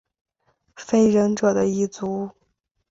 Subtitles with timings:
[0.77, 2.31] 非人者的一族。